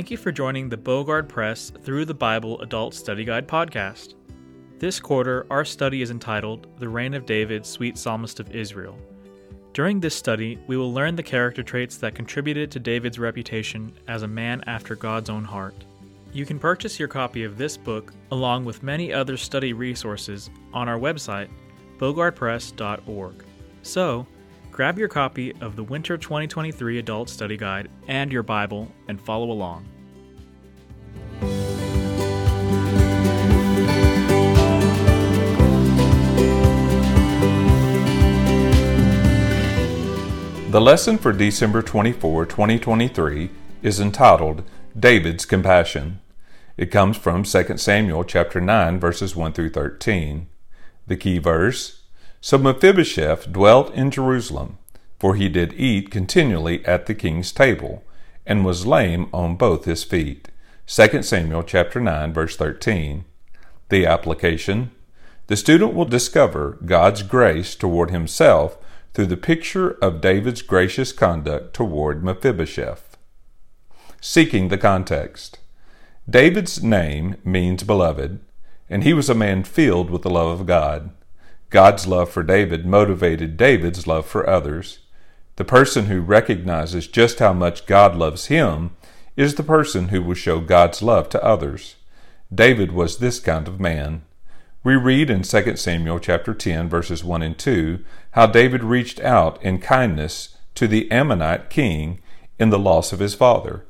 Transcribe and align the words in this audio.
Thank 0.00 0.10
you 0.10 0.16
for 0.16 0.32
joining 0.32 0.70
the 0.70 0.78
Bogard 0.78 1.28
Press 1.28 1.68
Through 1.68 2.06
the 2.06 2.14
Bible 2.14 2.58
Adult 2.62 2.94
Study 2.94 3.22
Guide 3.22 3.46
podcast. 3.46 4.14
This 4.78 4.98
quarter, 4.98 5.46
our 5.50 5.62
study 5.62 6.00
is 6.00 6.10
entitled 6.10 6.68
The 6.78 6.88
Reign 6.88 7.12
of 7.12 7.26
David, 7.26 7.66
Sweet 7.66 7.98
Psalmist 7.98 8.40
of 8.40 8.50
Israel. 8.56 8.98
During 9.74 10.00
this 10.00 10.14
study, 10.14 10.58
we 10.66 10.78
will 10.78 10.94
learn 10.94 11.16
the 11.16 11.22
character 11.22 11.62
traits 11.62 11.98
that 11.98 12.14
contributed 12.14 12.70
to 12.70 12.78
David's 12.78 13.18
reputation 13.18 13.92
as 14.08 14.22
a 14.22 14.26
man 14.26 14.64
after 14.66 14.96
God's 14.96 15.28
own 15.28 15.44
heart. 15.44 15.74
You 16.32 16.46
can 16.46 16.58
purchase 16.58 16.98
your 16.98 17.08
copy 17.08 17.44
of 17.44 17.58
this 17.58 17.76
book, 17.76 18.14
along 18.32 18.64
with 18.64 18.82
many 18.82 19.12
other 19.12 19.36
study 19.36 19.74
resources, 19.74 20.48
on 20.72 20.88
our 20.88 20.98
website, 20.98 21.50
bogardpress.org. 21.98 23.44
So, 23.82 24.26
Grab 24.80 24.98
your 24.98 25.08
copy 25.08 25.52
of 25.60 25.76
the 25.76 25.82
Winter 25.82 26.16
2023 26.16 27.00
Adult 27.00 27.28
Study 27.28 27.56
Guide 27.56 27.90
and 28.08 28.32
your 28.32 28.42
Bible 28.42 28.90
and 29.08 29.20
follow 29.20 29.50
along. 29.50 29.84
The 40.70 40.80
lesson 40.80 41.18
for 41.18 41.32
December 41.32 41.82
24, 41.82 42.46
2023 42.46 43.50
is 43.82 43.98
entitled 43.98 44.62
David's 44.96 45.44
Compassion. 45.44 46.20
It 46.76 46.92
comes 46.92 47.16
from 47.16 47.42
2 47.42 47.76
Samuel 47.76 48.22
chapter 48.22 48.60
9 48.60 49.00
verses 49.00 49.34
1 49.34 49.52
through 49.52 49.70
13. 49.70 50.46
The 51.08 51.16
key 51.16 51.38
verse 51.38 52.02
so 52.40 52.56
Mephibosheth 52.56 53.50
dwelt 53.52 53.92
in 53.94 54.12
Jerusalem, 54.12 54.78
for 55.18 55.34
he 55.34 55.48
did 55.48 55.72
eat 55.72 56.12
continually 56.12 56.86
at 56.86 57.06
the 57.06 57.16
king's 57.16 57.50
table, 57.50 58.04
and 58.46 58.64
was 58.64 58.86
lame 58.86 59.28
on 59.32 59.56
both 59.56 59.86
his 59.86 60.04
feet. 60.04 60.50
2 60.86 61.24
Samuel 61.24 61.64
chapter 61.64 61.98
9 61.98 62.32
verse 62.32 62.54
13. 62.54 63.24
The 63.88 64.06
application 64.06 64.92
The 65.48 65.56
student 65.56 65.94
will 65.94 66.04
discover 66.04 66.78
God's 66.84 67.24
grace 67.24 67.74
toward 67.74 68.12
himself 68.12 68.78
through 69.14 69.26
the 69.26 69.36
picture 69.36 69.90
of 70.02 70.20
David's 70.20 70.62
gracious 70.62 71.12
conduct 71.12 71.74
toward 71.74 72.22
Mephibosheth. 72.22 73.16
Seeking 74.20 74.68
the 74.68 74.78
context. 74.78 75.58
David's 76.28 76.82
name 76.82 77.36
means 77.44 77.82
beloved, 77.82 78.40
and 78.88 79.02
he 79.02 79.12
was 79.12 79.28
a 79.28 79.34
man 79.34 79.64
filled 79.64 80.10
with 80.10 80.22
the 80.22 80.30
love 80.30 80.60
of 80.60 80.66
God. 80.66 81.10
God's 81.70 82.06
love 82.06 82.30
for 82.30 82.42
David 82.42 82.84
motivated 82.84 83.56
David's 83.56 84.06
love 84.06 84.26
for 84.26 84.48
others. 84.48 85.00
The 85.56 85.64
person 85.64 86.06
who 86.06 86.20
recognizes 86.20 87.06
just 87.06 87.38
how 87.38 87.52
much 87.52 87.86
God 87.86 88.16
loves 88.16 88.46
him 88.46 88.96
is 89.36 89.54
the 89.54 89.62
person 89.62 90.08
who 90.08 90.22
will 90.22 90.34
show 90.34 90.60
God's 90.60 91.02
love 91.02 91.28
to 91.30 91.44
others. 91.44 91.96
David 92.52 92.92
was 92.92 93.18
this 93.18 93.40
kind 93.40 93.68
of 93.68 93.80
man. 93.80 94.22
We 94.82 94.96
read 94.96 95.28
in 95.28 95.42
2 95.42 95.76
Samuel 95.76 96.18
chapter 96.18 96.54
10 96.54 96.88
verses 96.88 97.22
1 97.22 97.42
and 97.42 97.58
2 97.58 98.02
how 98.30 98.46
David 98.46 98.82
reached 98.82 99.20
out 99.20 99.62
in 99.62 99.78
kindness 99.78 100.56
to 100.74 100.88
the 100.88 101.10
Ammonite 101.10 101.68
king 101.68 102.20
in 102.58 102.70
the 102.70 102.78
loss 102.78 103.12
of 103.12 103.18
his 103.18 103.34
father. 103.34 103.84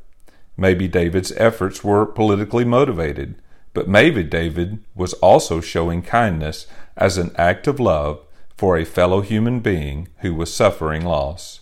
Maybe 0.57 0.89
David's 0.89 1.31
efforts 1.37 1.85
were 1.85 2.07
politically 2.07 2.65
motivated. 2.65 3.37
But 3.73 3.87
maybe 3.87 4.25
David 4.25 4.81
was 4.97 5.13
also 5.15 5.61
showing 5.61 6.03
kindness 6.03 6.67
as 6.97 7.19
an 7.19 7.31
act 7.37 7.69
of 7.69 7.79
love 7.79 8.21
for 8.57 8.77
a 8.77 8.85
fellow 8.85 9.21
human 9.21 9.61
being 9.61 10.09
who 10.19 10.35
was 10.35 10.53
suffering 10.53 11.05
loss. 11.05 11.61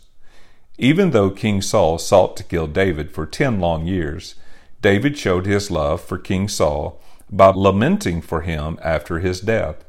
Even 0.79 1.11
though 1.11 1.31
King 1.31 1.61
Saul 1.61 1.99
sought 1.99 2.35
to 2.39 2.45
kill 2.45 2.67
David 2.67 3.11
for 3.11 3.27
ten 3.27 3.61
long 3.61 3.87
years, 3.87 4.37
David 4.81 5.19
showed 5.19 5.45
his 5.45 5.71
love 5.71 6.01
for 6.01 6.17
King 6.17 6.49
Saul 6.49 6.99
by 7.31 7.49
lamenting 7.49 8.21
for 8.21 8.43
him 8.43 8.79
after 8.83 9.19
his 9.19 9.41
death. 9.41 9.85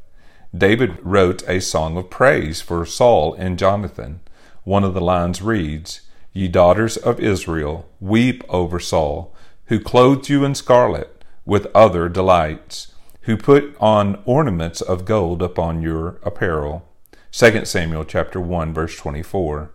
David 0.56 0.98
wrote 1.04 1.48
a 1.48 1.62
song 1.62 1.96
of 1.98 2.10
praise 2.10 2.62
for 2.62 2.86
Saul 2.86 3.34
and 3.36 3.60
Jonathan. 3.60 4.20
One 4.64 4.84
of 4.84 4.94
the 4.94 5.02
lines 5.02 5.42
reads, 5.42 6.02
Ye 6.34 6.48
daughters 6.48 6.98
of 6.98 7.20
Israel, 7.20 7.88
weep 8.00 8.44
over 8.50 8.80
Saul, 8.80 9.36
who 9.66 9.80
clothed 9.80 10.30
you 10.30 10.44
in 10.44 10.56
scarlet 10.56 11.24
with 11.46 11.68
other 11.76 12.10
delights, 12.10 12.94
who 13.22 13.38
put 13.38 13.76
on 13.80 14.22
ornaments 14.26 14.82
of 14.82 15.06
gold 15.06 15.42
upon 15.42 15.82
your 15.82 16.20
apparel. 16.24 16.88
2 17.32 17.66
Samuel 17.66 18.06
chapter 18.06 18.42
1 18.42 18.74
verse 18.74 18.96
24. 18.96 19.72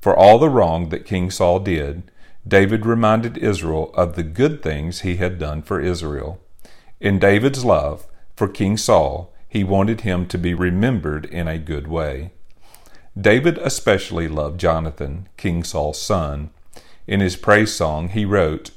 For 0.00 0.16
all 0.16 0.38
the 0.38 0.48
wrong 0.48 0.88
that 0.88 1.04
King 1.04 1.30
Saul 1.30 1.60
did, 1.60 2.10
David 2.46 2.86
reminded 2.86 3.36
Israel 3.36 3.92
of 3.94 4.14
the 4.14 4.22
good 4.22 4.62
things 4.62 5.00
he 5.00 5.16
had 5.16 5.38
done 5.38 5.62
for 5.62 5.80
Israel. 5.80 6.40
In 7.00 7.18
David's 7.18 7.64
love 7.64 8.06
for 8.36 8.48
King 8.48 8.76
Saul, 8.76 9.32
he 9.48 9.62
wanted 9.64 10.00
him 10.00 10.26
to 10.28 10.38
be 10.38 10.54
remembered 10.54 11.26
in 11.26 11.46
a 11.46 11.58
good 11.58 11.86
way. 11.86 12.32
David 13.18 13.58
especially 13.58 14.28
loved 14.28 14.58
Jonathan, 14.58 15.28
King 15.36 15.62
Saul's 15.62 16.00
son. 16.00 16.50
In 17.06 17.20
his 17.20 17.36
praise 17.36 17.72
song, 17.72 18.08
he 18.08 18.24
wrote, 18.24 18.70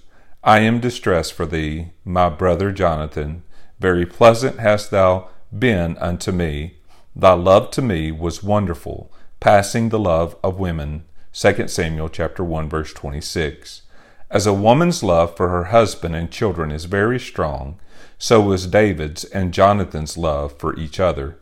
I 0.43 0.59
am 0.59 0.79
distressed 0.79 1.33
for 1.33 1.45
thee, 1.45 1.91
my 2.05 2.29
brother 2.29 2.71
Jonathan. 2.71 3.43
Very 3.79 4.05
pleasant 4.05 4.59
hast 4.59 4.91
thou 4.91 5.29
been 5.57 5.97
unto 5.97 6.31
me. 6.31 6.75
Thy 7.15 7.33
love 7.33 7.71
to 7.71 7.81
me 7.81 8.11
was 8.11 8.43
wonderful, 8.43 9.11
passing 9.39 9.89
the 9.89 9.99
love 9.99 10.35
of 10.43 10.59
women. 10.59 11.05
2 11.33 11.67
Samuel 11.67 12.09
chapter 12.09 12.43
1 12.43 12.69
verse 12.69 12.93
26. 12.93 13.83
As 14.31 14.45
a 14.45 14.53
woman's 14.53 15.01
love 15.01 15.35
for 15.35 15.49
her 15.49 15.65
husband 15.65 16.15
and 16.15 16.29
children 16.29 16.71
is 16.71 16.85
very 16.85 17.19
strong, 17.19 17.79
so 18.19 18.39
was 18.39 18.67
David's 18.67 19.23
and 19.23 19.51
Jonathan's 19.51 20.19
love 20.19 20.55
for 20.59 20.77
each 20.77 20.99
other. 20.99 21.39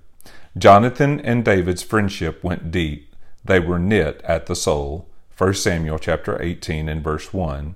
Jonathan 0.57 1.19
and 1.19 1.43
David's 1.43 1.83
friendship 1.83 2.41
went 2.45 2.71
deep. 2.71 3.13
They 3.43 3.59
were 3.59 3.77
knit 3.77 4.21
at 4.23 4.45
the 4.45 4.55
soul. 4.55 5.09
1 5.37 5.55
Samuel 5.55 5.99
chapter 5.99 6.41
18 6.41 6.87
and 6.87 7.03
verse 7.03 7.33
1. 7.33 7.75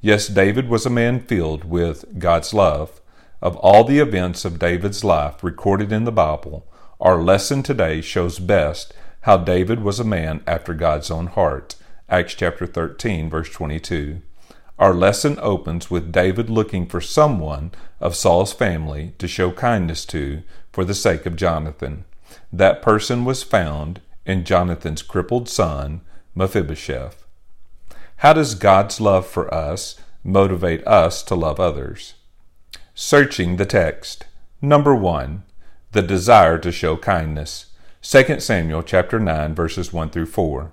Yes, 0.00 0.26
David 0.26 0.68
was 0.68 0.84
a 0.84 0.90
man 0.90 1.20
filled 1.20 1.62
with 1.64 2.18
God's 2.18 2.52
love. 2.52 3.00
Of 3.40 3.54
all 3.58 3.84
the 3.84 4.00
events 4.00 4.44
of 4.44 4.58
David's 4.58 5.04
life 5.04 5.44
recorded 5.44 5.92
in 5.92 6.02
the 6.02 6.10
Bible, 6.10 6.66
our 7.00 7.22
lesson 7.22 7.62
today 7.62 8.00
shows 8.00 8.40
best 8.40 8.92
how 9.20 9.36
David 9.36 9.84
was 9.84 10.00
a 10.00 10.04
man 10.04 10.42
after 10.48 10.74
God's 10.74 11.12
own 11.12 11.28
heart. 11.28 11.76
Acts 12.08 12.34
chapter 12.34 12.66
13, 12.66 13.30
verse 13.30 13.48
22. 13.48 14.20
Our 14.78 14.94
lesson 14.94 15.38
opens 15.40 15.90
with 15.90 16.12
David 16.12 16.48
looking 16.48 16.86
for 16.86 17.00
someone 17.00 17.72
of 18.00 18.16
Saul's 18.16 18.52
family 18.52 19.14
to 19.18 19.28
show 19.28 19.52
kindness 19.52 20.04
to 20.06 20.42
for 20.72 20.84
the 20.84 20.94
sake 20.94 21.26
of 21.26 21.36
Jonathan. 21.36 22.04
That 22.52 22.82
person 22.82 23.24
was 23.24 23.42
found 23.42 24.00
in 24.24 24.44
Jonathan's 24.44 25.02
crippled 25.02 25.48
son, 25.48 26.00
Mephibosheth. 26.34 27.24
How 28.16 28.32
does 28.32 28.54
God's 28.54 29.00
love 29.00 29.26
for 29.26 29.52
us 29.52 29.96
motivate 30.24 30.86
us 30.86 31.22
to 31.24 31.34
love 31.34 31.60
others? 31.60 32.14
Searching 32.94 33.56
the 33.56 33.66
text. 33.66 34.26
Number 34.60 34.94
1. 34.94 35.42
The 35.92 36.02
desire 36.02 36.56
to 36.58 36.72
show 36.72 36.96
kindness. 36.96 37.66
2 38.02 38.40
Samuel 38.40 38.82
chapter 38.82 39.18
9 39.20 39.54
verses 39.54 39.92
1 39.92 40.10
through 40.10 40.26
4. 40.26 40.72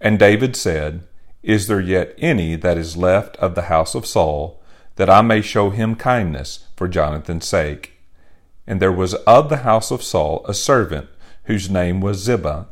And 0.00 0.18
David 0.18 0.54
said, 0.54 1.07
Is 1.42 1.66
there 1.66 1.80
yet 1.80 2.14
any 2.18 2.56
that 2.56 2.76
is 2.76 2.96
left 2.96 3.36
of 3.36 3.54
the 3.54 3.62
house 3.62 3.94
of 3.94 4.06
Saul, 4.06 4.60
that 4.96 5.08
I 5.08 5.22
may 5.22 5.40
show 5.40 5.70
him 5.70 5.94
kindness 5.94 6.66
for 6.76 6.88
Jonathan's 6.88 7.46
sake? 7.46 7.92
And 8.66 8.80
there 8.80 8.92
was 8.92 9.14
of 9.14 9.48
the 9.48 9.58
house 9.58 9.90
of 9.90 10.02
Saul 10.02 10.44
a 10.46 10.54
servant 10.54 11.08
whose 11.44 11.70
name 11.70 12.00
was 12.00 12.18
Ziba, 12.18 12.66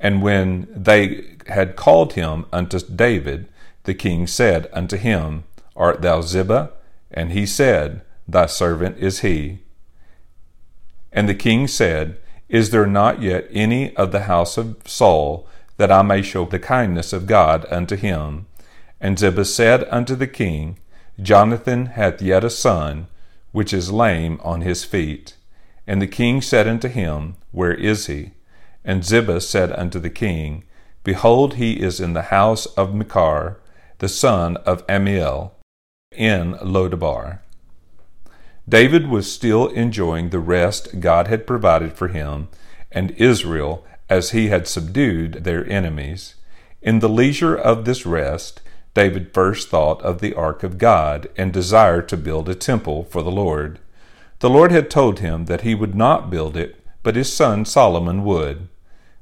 and 0.00 0.22
when 0.22 0.66
they 0.74 1.36
had 1.46 1.76
called 1.76 2.14
him 2.14 2.46
unto 2.52 2.78
David, 2.80 3.48
the 3.84 3.94
king 3.94 4.26
said 4.26 4.68
unto 4.72 4.96
him, 4.96 5.44
Art 5.76 6.00
thou 6.00 6.22
Ziba? 6.22 6.72
And 7.10 7.32
he 7.32 7.44
said, 7.44 8.00
Thy 8.26 8.46
servant 8.46 8.96
is 8.98 9.20
he. 9.20 9.58
And 11.12 11.28
the 11.28 11.34
king 11.34 11.68
said, 11.68 12.18
Is 12.48 12.70
there 12.70 12.86
not 12.86 13.20
yet 13.20 13.46
any 13.50 13.94
of 13.96 14.10
the 14.10 14.22
house 14.22 14.56
of 14.56 14.76
Saul, 14.86 15.46
that 15.80 15.90
I 15.90 16.02
may 16.02 16.20
show 16.20 16.44
the 16.44 16.58
kindness 16.58 17.14
of 17.14 17.26
God 17.26 17.64
unto 17.70 17.96
him? 17.96 18.44
And 19.00 19.18
Ziba 19.18 19.46
said 19.46 19.88
unto 19.90 20.14
the 20.14 20.26
king, 20.26 20.78
Jonathan 21.22 21.86
hath 21.86 22.20
yet 22.20 22.44
a 22.44 22.50
son, 22.50 23.06
which 23.52 23.72
is 23.72 23.90
lame 23.90 24.38
on 24.44 24.60
his 24.60 24.84
feet. 24.84 25.36
And 25.86 26.02
the 26.02 26.06
king 26.06 26.42
said 26.42 26.68
unto 26.68 26.88
him, 26.88 27.36
Where 27.50 27.72
is 27.72 28.08
he? 28.08 28.32
And 28.84 29.06
Ziba 29.06 29.40
said 29.40 29.72
unto 29.72 29.98
the 29.98 30.10
king, 30.10 30.64
Behold, 31.02 31.54
he 31.54 31.80
is 31.80 31.98
in 31.98 32.12
the 32.12 32.28
house 32.28 32.66
of 32.76 32.94
Machir, 32.94 33.58
the 34.00 34.08
son 34.10 34.58
of 34.58 34.86
Ammiel, 34.86 35.52
in 36.12 36.56
Lodebar. 36.56 37.38
David 38.68 39.08
was 39.08 39.32
still 39.32 39.68
enjoying 39.68 40.28
the 40.28 40.40
rest 40.40 41.00
God 41.00 41.28
had 41.28 41.46
provided 41.46 41.94
for 41.94 42.08
him 42.08 42.48
and 42.92 43.12
Israel 43.12 43.86
as 44.10 44.32
he 44.32 44.48
had 44.48 44.66
subdued 44.66 45.44
their 45.44 45.64
enemies. 45.70 46.34
In 46.82 46.98
the 46.98 47.08
leisure 47.08 47.54
of 47.54 47.84
this 47.84 48.04
rest, 48.04 48.60
David 48.92 49.32
first 49.32 49.68
thought 49.68 50.02
of 50.02 50.20
the 50.20 50.34
ark 50.34 50.64
of 50.64 50.76
God 50.76 51.28
and 51.36 51.52
desired 51.52 52.08
to 52.08 52.16
build 52.16 52.48
a 52.48 52.54
temple 52.56 53.04
for 53.04 53.22
the 53.22 53.30
Lord. 53.30 53.78
The 54.40 54.50
Lord 54.50 54.72
had 54.72 54.90
told 54.90 55.20
him 55.20 55.44
that 55.44 55.60
he 55.60 55.76
would 55.76 55.94
not 55.94 56.28
build 56.28 56.56
it, 56.56 56.84
but 57.04 57.14
his 57.14 57.32
son 57.32 57.64
Solomon 57.64 58.24
would. 58.24 58.68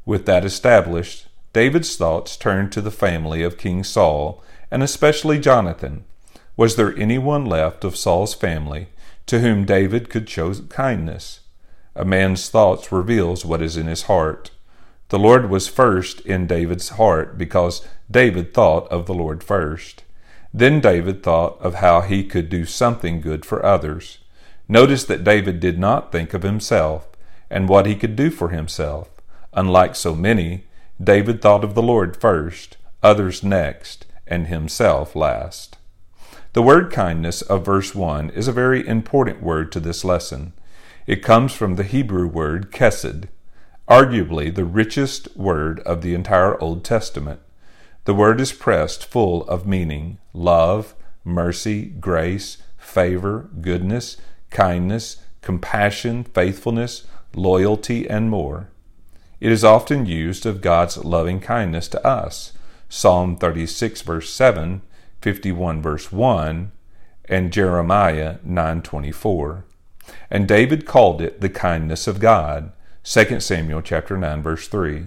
With 0.07 0.25
that 0.25 0.45
established, 0.45 1.27
David's 1.53 1.97
thoughts 1.97 2.37
turned 2.37 2.73
to 2.73 2.81
the 2.81 2.91
family 2.91 3.43
of 3.43 3.59
King 3.59 3.85
Saul, 3.85 4.43
and 4.71 4.83
especially 4.83 5.39
Jonathan. 5.39 6.05
Was 6.57 6.77
there 6.77 6.97
anyone 6.97 7.45
left 7.45 7.85
of 7.85 7.97
Saul's 7.97 8.35
family 8.35 8.89
to 9.27 9.41
whom 9.41 9.67
David 9.67 10.09
could 10.09 10.31
show 10.31 10.55
kindness? 10.55 11.41
A 11.95 12.05
man's 12.05 12.49
thoughts 12.49 12.91
reveals 12.91 13.45
what 13.45 13.61
is 13.61 13.77
in 13.77 13.87
his 13.87 14.03
heart. 14.03 14.51
The 15.09 15.19
Lord 15.19 15.49
was 15.49 15.69
first 15.69 16.21
in 16.21 16.47
David's 16.47 16.91
heart 16.91 17.39
because 17.39 17.87
David 18.11 18.53
thought 18.53 18.87
of 18.89 19.07
the 19.07 19.15
Lord 19.15 19.43
first. 19.43 20.05
Then 20.53 20.81
David 20.81 21.23
thought 21.23 21.59
of 21.61 21.77
how 21.77 22.03
he 22.03 22.25
could 22.25 22.51
do 22.51 22.67
something 22.67 23.23
good 23.23 23.47
for 23.47 23.65
others. 23.65 24.19
Notice 24.69 25.05
that 25.05 25.25
David 25.25 25.61
did 25.61 25.79
not 25.79 26.13
think 26.13 26.35
of 26.35 26.43
himself 26.43 27.09
and 27.49 27.71
what 27.71 27.87
he 27.87 27.95
could 27.95 28.17
do 28.17 28.31
for 28.31 28.51
himself. 28.51 29.09
Unlike 29.55 29.97
so 29.97 30.15
many, 30.15 30.65
David 31.03 31.41
thought 31.41 31.65
of 31.65 31.75
the 31.75 31.83
Lord 31.83 32.15
first, 32.15 32.77
others 33.03 33.43
next, 33.43 34.05
and 34.27 34.49
himself 34.49 35.17
last. 35.17 35.79
The 36.53 36.63
word 36.63 36.93
kindness 36.93 37.41
of 37.41 37.65
verse 37.65 37.95
1 37.95 38.29
is 38.31 38.47
a 38.47 38.53
very 38.53 38.87
important 38.87 39.43
word 39.43 39.73
to 39.73 39.81
this 39.81 40.05
lesson. 40.05 40.53
It 41.07 41.23
comes 41.23 41.55
from 41.55 41.77
the 41.77 41.85
Hebrew 41.85 42.27
word 42.27 42.71
kesed, 42.71 43.29
arguably 43.89 44.55
the 44.55 44.65
richest 44.65 45.35
word 45.37 45.81
of 45.81 46.03
the 46.03 46.15
entire 46.15 46.61
Old 46.61 46.85
Testament. 46.85 47.41
The 48.05 48.15
word 48.15 48.41
is 48.41 48.53
pressed 48.53 49.07
full 49.07 49.47
of 49.49 49.67
meaning 49.67 50.19
love, 50.33 50.95
mercy, 51.25 51.87
grace, 51.87 52.59
favor, 52.77 53.49
goodness, 53.61 54.17
kindness, 54.51 55.23
compassion, 55.41 56.25
faithfulness, 56.25 57.07
loyalty, 57.35 58.09
and 58.09 58.31
more. 58.31 58.69
It 59.41 59.53
is 59.53 59.65
often 59.65 60.05
used 60.05 60.45
of 60.47 60.61
God's 60.61 60.99
loving 61.05 61.41
kindness 61.41 61.89
to 61.89 62.07
us. 62.07 62.53
Psalm 62.89 63.37
36 63.37 64.03
verse 64.03 64.31
7, 64.31 64.83
51 65.21 65.83
verse 65.83 66.11
1, 66.11 66.73
and 67.27 67.53
Jeremiah 67.53 68.37
9:24. 68.47 69.65
And 70.31 70.49
David 70.49 70.87
called 70.87 71.21
it 71.21 71.41
the 71.41 71.51
kindness 71.51 72.07
of 72.07 72.21
God. 72.21 72.73
2 73.11 73.41
Samuel 73.41 73.81
chapter 73.81 74.19
9 74.19 74.43
verse 74.43 74.69
3. 74.69 75.07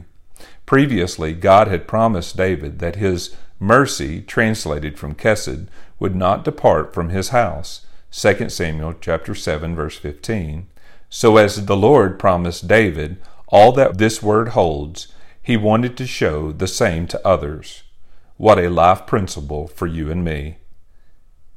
Previously, 0.66 1.34
God 1.34 1.68
had 1.68 1.88
promised 1.88 2.36
David 2.36 2.80
that 2.80 2.96
his 2.96 3.36
mercy, 3.60 4.24
translated 4.24 4.98
from 4.98 5.14
Kesed, 5.14 5.68
would 6.00 6.16
not 6.16 6.44
depart 6.44 6.96
from 6.96 7.10
his 7.10 7.30
house. 7.30 7.86
2 8.10 8.50
Samuel 8.50 8.96
chapter 9.00 9.36
7 9.36 9.76
verse 9.76 10.00
15. 10.00 10.68
So 11.10 11.38
as 11.38 11.68
the 11.68 11.78
Lord 11.78 12.18
promised 12.18 12.68
David 12.68 13.18
all 13.50 13.72
that 13.74 14.00
this 14.00 14.24
word 14.24 14.50
holds, 14.50 15.10
he 15.40 15.56
wanted 15.56 15.96
to 15.98 16.08
show 16.08 16.52
the 16.52 16.68
same 16.68 17.06
to 17.06 17.28
others. 17.28 17.84
What 18.38 18.58
a 18.58 18.70
life 18.70 19.06
principle 19.06 19.68
for 19.68 19.86
you 19.86 20.10
and 20.10 20.24
me. 20.24 20.58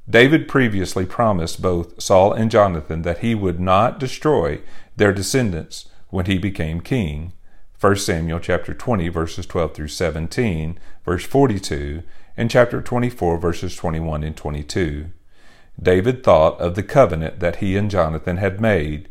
David 0.06 0.46
previously 0.46 1.06
promised 1.06 1.62
both 1.62 2.02
Saul 2.02 2.34
and 2.34 2.50
Jonathan 2.50 3.00
that 3.00 3.20
he 3.20 3.34
would 3.34 3.60
not 3.60 3.98
destroy 3.98 4.60
their 4.94 5.14
descendants 5.14 5.88
when 6.14 6.26
he 6.26 6.38
became 6.38 6.80
king. 6.80 7.32
1 7.80 7.96
Samuel 7.96 8.38
chapter 8.38 8.72
20 8.72 9.08
verses 9.08 9.46
12 9.46 9.74
through 9.74 9.88
17, 9.88 10.78
verse 11.04 11.26
42, 11.26 12.04
and 12.36 12.48
chapter 12.48 12.80
24 12.80 13.36
verses 13.36 13.74
21 13.74 14.22
and 14.22 14.36
22. 14.36 15.06
David 15.82 16.22
thought 16.22 16.56
of 16.60 16.76
the 16.76 16.84
covenant 16.84 17.40
that 17.40 17.56
he 17.56 17.76
and 17.76 17.90
Jonathan 17.90 18.36
had 18.36 18.60
made, 18.60 19.08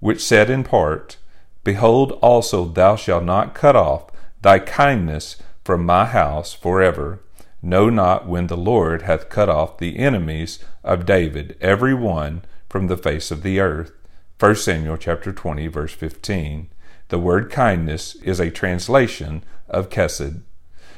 which 0.00 0.24
said 0.24 0.48
in 0.48 0.64
part, 0.64 1.18
Behold, 1.62 2.12
also 2.22 2.64
thou 2.64 2.96
shalt 2.96 3.24
not 3.24 3.54
cut 3.54 3.76
off 3.76 4.06
thy 4.40 4.58
kindness 4.58 5.36
from 5.62 5.84
my 5.84 6.06
house 6.06 6.54
forever. 6.54 7.20
Know 7.60 7.90
not 7.90 8.26
when 8.26 8.46
the 8.46 8.56
Lord 8.56 9.02
hath 9.02 9.28
cut 9.28 9.50
off 9.50 9.76
the 9.76 9.98
enemies 9.98 10.58
of 10.82 11.04
David, 11.04 11.54
every 11.60 11.92
one 11.92 12.46
from 12.70 12.86
the 12.86 12.96
face 12.96 13.30
of 13.30 13.42
the 13.42 13.60
earth. 13.60 13.92
1 14.38 14.56
Samuel 14.56 14.96
chapter 14.96 15.32
20 15.32 15.66
verse 15.68 15.94
15. 15.94 16.68
The 17.08 17.18
word 17.18 17.50
kindness 17.50 18.16
is 18.16 18.38
a 18.38 18.50
translation 18.50 19.42
of 19.68 19.88
kesed. 19.88 20.42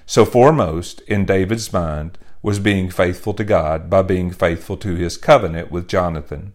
So 0.07 0.25
foremost 0.25 1.01
in 1.03 1.25
David's 1.25 1.73
mind 1.73 2.19
was 2.43 2.59
being 2.59 2.91
faithful 2.91 3.35
to 3.35 3.45
God 3.45 3.89
by 3.89 4.03
being 4.03 4.31
faithful 4.31 4.77
to 4.79 4.95
his 4.95 5.17
covenant 5.17 5.71
with 5.71 5.89
Jonathan. 5.89 6.53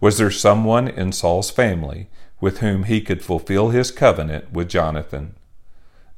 Was 0.00 0.18
there 0.18 0.30
someone 0.30 0.88
in 0.88 1.12
Saul's 1.12 1.50
family 1.50 2.08
with 2.40 2.58
whom 2.58 2.84
he 2.84 3.00
could 3.00 3.22
fulfill 3.22 3.70
his 3.70 3.90
covenant 3.90 4.52
with 4.52 4.68
Jonathan. 4.68 5.34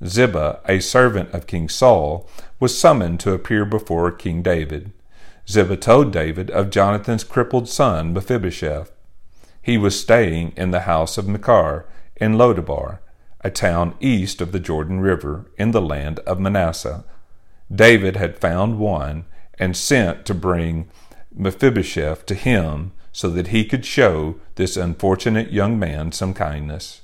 Ziba, 0.04 0.60
a 0.66 0.80
servant 0.80 1.32
of 1.32 1.46
King 1.46 1.68
Saul, 1.68 2.28
was 2.60 2.78
summoned 2.78 3.20
to 3.20 3.32
appear 3.32 3.64
before 3.64 4.10
King 4.12 4.42
David. 4.42 4.92
Ziba 5.48 5.76
told 5.76 6.12
David 6.12 6.50
of 6.50 6.70
Jonathan's 6.70 7.24
crippled 7.24 7.68
son 7.68 8.12
Mephibosheth. 8.12 8.92
He 9.68 9.76
was 9.76 10.00
staying 10.00 10.54
in 10.56 10.70
the 10.70 10.88
house 10.88 11.18
of 11.18 11.28
Machir 11.28 11.84
in 12.16 12.38
Lodebar, 12.38 13.00
a 13.42 13.50
town 13.50 13.96
east 14.00 14.40
of 14.40 14.50
the 14.50 14.58
Jordan 14.58 15.00
River 15.00 15.50
in 15.58 15.72
the 15.72 15.82
land 15.82 16.20
of 16.20 16.40
Manasseh. 16.40 17.04
David 17.70 18.16
had 18.16 18.38
found 18.38 18.78
one 18.78 19.26
and 19.58 19.76
sent 19.76 20.24
to 20.24 20.32
bring 20.32 20.88
Mephibosheth 21.34 22.24
to 22.24 22.34
him 22.34 22.92
so 23.12 23.28
that 23.28 23.48
he 23.48 23.62
could 23.62 23.84
show 23.84 24.40
this 24.54 24.78
unfortunate 24.78 25.52
young 25.52 25.78
man 25.78 26.12
some 26.12 26.32
kindness. 26.32 27.02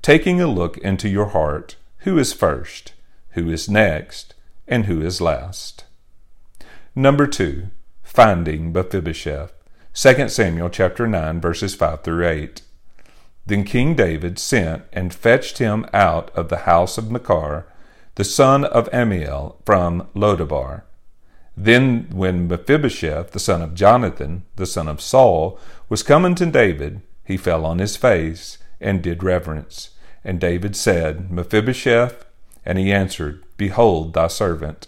Taking 0.00 0.40
a 0.40 0.46
look 0.46 0.78
into 0.78 1.10
your 1.10 1.26
heart, 1.26 1.76
who 2.06 2.16
is 2.16 2.32
first, 2.32 2.94
who 3.32 3.50
is 3.50 3.68
next, 3.68 4.32
and 4.66 4.86
who 4.86 5.02
is 5.02 5.20
last? 5.20 5.84
Number 6.94 7.26
two, 7.26 7.66
finding 8.02 8.72
Mephibosheth. 8.72 9.61
2 9.94 10.28
Samuel 10.28 10.70
chapter 10.70 11.06
9 11.06 11.40
verses 11.40 11.74
5 11.74 12.02
through 12.02 12.26
8. 12.26 12.62
Then 13.44 13.62
King 13.64 13.94
David 13.94 14.38
sent 14.38 14.84
and 14.90 15.12
fetched 15.12 15.58
him 15.58 15.84
out 15.92 16.30
of 16.34 16.48
the 16.48 16.58
house 16.58 16.96
of 16.96 17.10
Machir, 17.10 17.66
the 18.14 18.24
son 18.24 18.64
of 18.64 18.90
Ammiel, 18.90 19.56
from 19.66 20.08
Lodebar. 20.14 20.82
Then, 21.54 22.08
when 22.10 22.48
Mephibosheth, 22.48 23.32
the 23.32 23.38
son 23.38 23.60
of 23.60 23.74
Jonathan, 23.74 24.44
the 24.56 24.64
son 24.64 24.88
of 24.88 25.02
Saul, 25.02 25.58
was 25.90 26.02
coming 26.02 26.34
to 26.36 26.46
David, 26.46 27.02
he 27.24 27.36
fell 27.36 27.66
on 27.66 27.78
his 27.78 27.98
face 27.98 28.56
and 28.80 29.02
did 29.02 29.22
reverence. 29.22 29.90
And 30.24 30.40
David 30.40 30.74
said, 30.74 31.30
Mephibosheth? 31.30 32.24
And 32.64 32.78
he 32.78 32.92
answered, 32.92 33.44
Behold 33.58 34.14
thy 34.14 34.28
servant. 34.28 34.86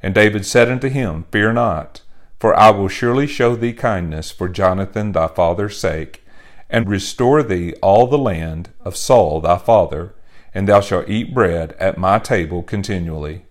And 0.00 0.14
David 0.14 0.46
said 0.46 0.70
unto 0.70 0.88
him, 0.88 1.24
Fear 1.32 1.54
not, 1.54 2.02
for 2.44 2.54
I 2.60 2.68
will 2.68 2.88
surely 2.88 3.26
show 3.26 3.56
thee 3.56 3.72
kindness 3.72 4.30
for 4.30 4.50
Jonathan 4.50 5.12
thy 5.12 5.28
father's 5.28 5.78
sake, 5.78 6.22
and 6.68 6.86
restore 6.86 7.42
thee 7.42 7.72
all 7.80 8.06
the 8.06 8.18
land 8.18 8.68
of 8.84 8.98
Saul 8.98 9.40
thy 9.40 9.56
father, 9.56 10.14
and 10.52 10.68
thou 10.68 10.82
shalt 10.82 11.08
eat 11.08 11.32
bread 11.32 11.72
at 11.80 11.96
my 11.96 12.18
table 12.18 12.62
continually. 12.62 13.46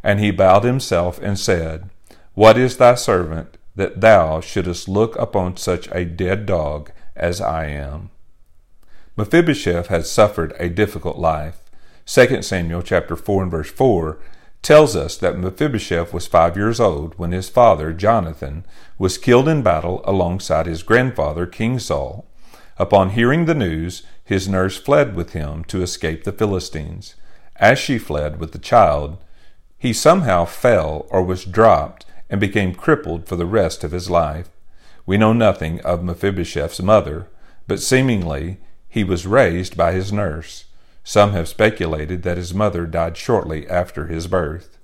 And 0.00 0.20
he 0.20 0.30
bowed 0.30 0.62
himself 0.62 1.18
and 1.20 1.36
said, 1.36 1.90
what 2.34 2.56
is 2.56 2.76
thy 2.76 2.94
servant 2.94 3.58
that 3.74 4.00
thou 4.00 4.40
shouldest 4.40 4.88
look 4.88 5.16
upon 5.16 5.56
such 5.56 5.88
a 5.88 6.04
dead 6.04 6.46
dog 6.46 6.92
as 7.16 7.40
I 7.40 7.66
am? 7.66 8.10
Mephibosheth 9.16 9.88
had 9.88 10.06
suffered 10.06 10.54
a 10.60 10.68
difficult 10.68 11.18
life. 11.18 11.62
2 12.06 12.42
Samuel 12.42 12.82
chapter 12.82 13.16
4 13.16 13.42
and 13.42 13.50
verse 13.50 13.72
4 13.72 14.20
tells 14.62 14.96
us 14.96 15.16
that 15.16 15.38
Mephibosheth 15.38 16.12
was 16.12 16.26
five 16.26 16.56
years 16.56 16.80
old 16.80 17.14
when 17.18 17.32
his 17.32 17.48
father, 17.48 17.92
Jonathan, 17.92 18.64
was 18.98 19.18
killed 19.18 19.48
in 19.48 19.62
battle 19.62 20.02
alongside 20.04 20.66
his 20.66 20.82
grandfather, 20.82 21.46
King 21.46 21.78
Saul. 21.78 22.26
Upon 22.78 23.10
hearing 23.10 23.44
the 23.44 23.54
news, 23.54 24.02
his 24.24 24.48
nurse 24.48 24.76
fled 24.76 25.14
with 25.14 25.32
him 25.32 25.64
to 25.64 25.82
escape 25.82 26.24
the 26.24 26.32
Philistines. 26.32 27.14
As 27.56 27.78
she 27.78 27.96
fled 27.96 28.38
with 28.38 28.52
the 28.52 28.58
child, 28.58 29.18
he 29.78 29.92
somehow 29.92 30.44
fell 30.44 31.06
or 31.10 31.22
was 31.22 31.44
dropped 31.44 32.04
and 32.28 32.40
became 32.40 32.74
crippled 32.74 33.26
for 33.26 33.36
the 33.36 33.46
rest 33.46 33.84
of 33.84 33.92
his 33.92 34.10
life. 34.10 34.50
We 35.06 35.16
know 35.16 35.32
nothing 35.32 35.80
of 35.82 36.02
Mephibosheth's 36.02 36.82
mother, 36.82 37.28
but 37.66 37.80
seemingly 37.80 38.58
he 38.88 39.04
was 39.04 39.26
raised 39.26 39.76
by 39.76 39.92
his 39.92 40.12
nurse. 40.12 40.65
Some 41.08 41.34
have 41.34 41.46
speculated 41.46 42.24
that 42.24 42.36
his 42.36 42.52
mother 42.52 42.84
died 42.84 43.16
shortly 43.16 43.68
after 43.68 44.08
his 44.08 44.26
birth. 44.26 44.76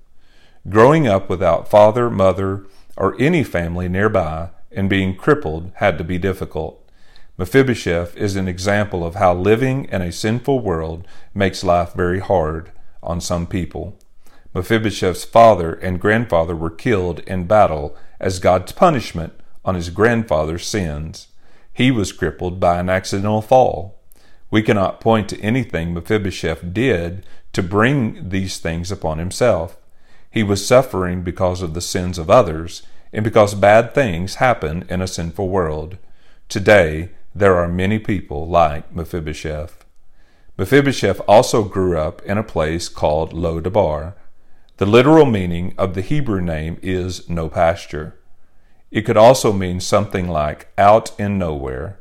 Growing 0.69 1.09
up 1.09 1.29
without 1.29 1.69
father, 1.69 2.09
mother, 2.09 2.65
or 2.97 3.21
any 3.21 3.43
family 3.43 3.89
nearby 3.89 4.51
and 4.71 4.89
being 4.89 5.17
crippled 5.17 5.73
had 5.79 5.99
to 5.99 6.05
be 6.05 6.19
difficult. 6.19 6.89
Mephibosheth 7.37 8.17
is 8.17 8.37
an 8.37 8.47
example 8.47 9.05
of 9.05 9.17
how 9.17 9.35
living 9.35 9.87
in 9.87 10.01
a 10.01 10.13
sinful 10.13 10.61
world 10.61 11.09
makes 11.35 11.65
life 11.65 11.93
very 11.93 12.21
hard 12.21 12.71
on 13.03 13.21
some 13.21 13.45
people. 13.45 13.99
Mephibosheth's 14.55 15.25
father 15.25 15.75
and 15.75 16.01
grandfather 16.01 16.55
were 16.55 16.71
killed 16.71 17.19
in 17.27 17.49
battle 17.49 17.97
as 18.21 18.39
God's 18.39 18.71
punishment 18.71 19.33
on 19.65 19.75
his 19.75 19.91
grandfather's 19.91 20.69
sins. 20.69 21.27
He 21.73 21.91
was 21.91 22.13
crippled 22.13 22.61
by 22.61 22.79
an 22.79 22.89
accidental 22.89 23.43
fall. 23.43 23.99
We 24.53 24.63
cannot 24.63 25.01
point 25.01 25.31
to 25.31 25.41
anything 25.41 25.95
Mephibosheth 25.95 26.75
did 26.75 27.25
to 27.55 27.63
bring 27.63 28.29
these 28.29 28.59
things 28.59 28.93
upon 28.93 29.17
himself. 29.19 29.79
He 30.31 30.43
was 30.43 30.67
suffering 30.67 31.23
because 31.23 31.63
of 31.63 31.73
the 31.73 31.81
sins 31.81 32.19
of 32.19 32.29
others 32.29 32.83
and 33.15 33.25
because 33.25 33.55
bad 33.55 33.95
things 33.95 34.35
happen 34.35 34.85
in 34.91 35.01
a 35.01 35.07
sinful 35.07 35.49
world. 35.49 35.97
Today, 36.51 37.13
there 37.35 37.57
are 37.57 37.67
many 37.67 37.99
people 37.99 38.47
like 38.47 38.95
Mephibosheth. 38.95 39.87
Mephibosheth 40.59 41.23
also 41.27 41.65
grew 41.65 41.97
up 41.97 42.21
in 42.23 42.37
a 42.37 42.45
place 42.45 42.91
called 42.91 43.33
Lo-debar. 43.33 44.15
The 44.77 44.85
literal 44.85 45.25
meaning 45.25 45.75
of 45.79 45.95
the 45.95 46.03
Hebrew 46.03 46.43
name 46.43 46.79
is 46.83 47.27
no 47.27 47.49
pasture. 47.49 48.19
It 48.91 49.03
could 49.03 49.17
also 49.17 49.51
mean 49.51 49.81
something 49.81 50.29
like 50.29 50.69
out 50.77 51.19
in 51.19 51.39
nowhere. 51.39 52.01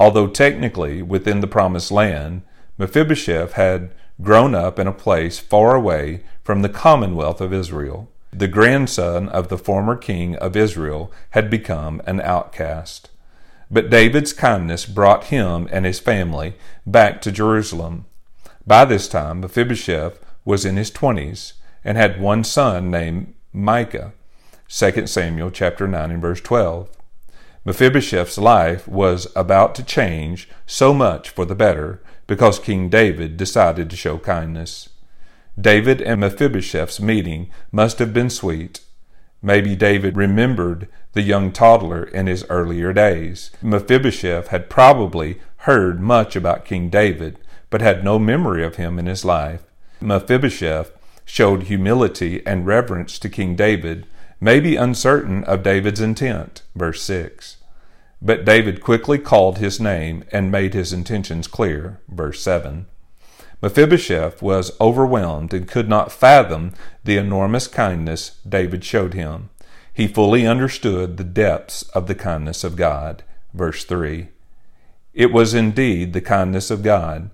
Although 0.00 0.28
technically 0.28 1.02
within 1.02 1.40
the 1.40 1.46
promised 1.46 1.92
land, 1.92 2.40
Mephibosheth 2.78 3.52
had 3.52 3.90
grown 4.22 4.54
up 4.54 4.78
in 4.78 4.86
a 4.86 4.92
place 4.92 5.38
far 5.38 5.76
away 5.76 6.22
from 6.42 6.62
the 6.62 6.70
commonwealth 6.70 7.42
of 7.42 7.52
Israel. 7.52 8.08
The 8.32 8.48
grandson 8.48 9.28
of 9.28 9.48
the 9.48 9.58
former 9.58 9.96
king 9.96 10.36
of 10.36 10.56
Israel 10.56 11.12
had 11.30 11.50
become 11.50 12.00
an 12.06 12.22
outcast. 12.22 13.10
But 13.70 13.90
David's 13.90 14.32
kindness 14.32 14.86
brought 14.86 15.24
him 15.24 15.68
and 15.70 15.84
his 15.84 16.00
family 16.00 16.54
back 16.86 17.20
to 17.20 17.30
Jerusalem. 17.30 18.06
By 18.66 18.86
this 18.86 19.06
time, 19.06 19.40
Mephibosheth 19.40 20.18
was 20.46 20.64
in 20.64 20.76
his 20.76 20.90
twenties 20.90 21.52
and 21.84 21.98
had 21.98 22.18
one 22.18 22.42
son 22.42 22.90
named 22.90 23.34
Micah. 23.52 24.12
2 24.68 25.06
Samuel 25.06 25.50
chapter 25.50 25.86
9 25.86 26.10
and 26.10 26.22
verse 26.22 26.40
12. 26.40 26.88
Mephibosheth's 27.64 28.38
life 28.38 28.88
was 28.88 29.26
about 29.36 29.74
to 29.74 29.82
change 29.82 30.48
so 30.66 30.94
much 30.94 31.28
for 31.28 31.44
the 31.44 31.54
better 31.54 32.00
because 32.26 32.58
King 32.58 32.88
David 32.88 33.36
decided 33.36 33.90
to 33.90 33.96
show 33.96 34.16
kindness. 34.18 34.88
David 35.60 36.00
and 36.00 36.20
Mephibosheth's 36.20 37.00
meeting 37.00 37.50
must 37.70 37.98
have 37.98 38.14
been 38.14 38.30
sweet. 38.30 38.80
Maybe 39.42 39.76
David 39.76 40.16
remembered 40.16 40.88
the 41.12 41.22
young 41.22 41.52
toddler 41.52 42.04
in 42.04 42.26
his 42.26 42.46
earlier 42.48 42.92
days. 42.92 43.50
Mephibosheth 43.60 44.48
had 44.48 44.70
probably 44.70 45.40
heard 45.58 46.00
much 46.00 46.36
about 46.36 46.64
King 46.64 46.88
David, 46.88 47.38
but 47.68 47.80
had 47.80 48.04
no 48.04 48.18
memory 48.18 48.64
of 48.64 48.76
him 48.76 48.98
in 48.98 49.06
his 49.06 49.24
life. 49.24 49.62
Mephibosheth 50.00 50.92
showed 51.26 51.64
humility 51.64 52.44
and 52.46 52.66
reverence 52.66 53.18
to 53.18 53.28
King 53.28 53.54
David 53.54 54.06
may 54.40 54.58
be 54.58 54.76
uncertain 54.76 55.44
of 55.44 55.62
David's 55.62 56.00
intent. 56.00 56.62
Verse 56.74 57.02
6. 57.02 57.58
But 58.22 58.44
David 58.44 58.82
quickly 58.82 59.18
called 59.18 59.58
his 59.58 59.80
name 59.80 60.24
and 60.32 60.50
made 60.50 60.74
his 60.74 60.92
intentions 60.92 61.46
clear. 61.46 62.00
Verse 62.08 62.42
7. 62.42 62.86
Mephibosheth 63.62 64.40
was 64.40 64.78
overwhelmed 64.80 65.52
and 65.52 65.68
could 65.68 65.88
not 65.88 66.12
fathom 66.12 66.72
the 67.04 67.18
enormous 67.18 67.66
kindness 67.66 68.38
David 68.48 68.84
showed 68.84 69.14
him. 69.14 69.50
He 69.92 70.06
fully 70.06 70.46
understood 70.46 71.16
the 71.16 71.24
depths 71.24 71.82
of 71.90 72.06
the 72.06 72.14
kindness 72.14 72.64
of 72.64 72.76
God. 72.76 73.22
Verse 73.52 73.84
3. 73.84 74.28
It 75.12 75.32
was 75.32 75.52
indeed 75.52 76.12
the 76.12 76.20
kindness 76.20 76.70
of 76.70 76.82
God. 76.82 77.30